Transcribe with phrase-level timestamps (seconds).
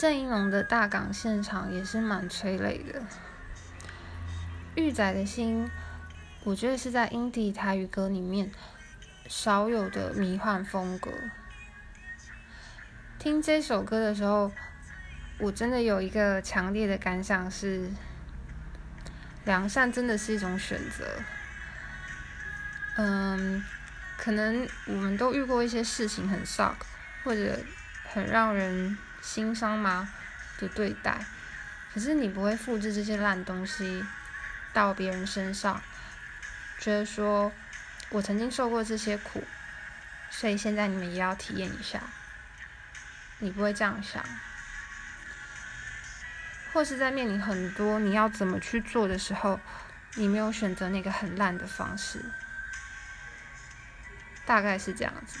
[0.00, 3.02] 郑宜农的大港现场也是蛮催泪的。
[4.74, 5.70] 玉仔的心，
[6.42, 8.50] 我觉得是在 indie 台语歌里面
[9.28, 11.10] 少有的迷幻风格。
[13.18, 14.50] 听这首歌的时候，
[15.38, 17.90] 我真的有一个强烈的感想是，
[19.44, 21.04] 良善真的是一种选择。
[22.96, 23.62] 嗯，
[24.16, 26.76] 可能我们都遇过一些事情很 shock，
[27.22, 27.58] 或者
[28.10, 30.08] 很让人心伤吗
[30.58, 31.24] 的对待，
[31.92, 34.04] 可是你不会复制这些烂东西
[34.72, 35.82] 到别人身上，
[36.78, 37.52] 觉得说
[38.10, 39.44] 我曾经受过这些苦，
[40.30, 42.00] 所以现在你们也要体验一下。
[43.42, 44.22] 你不会这样想，
[46.72, 49.58] 或是在面临很多你要怎么去做的时候，
[50.16, 52.22] 你没有选择那个很烂的方式，
[54.44, 55.38] 大概是这样子。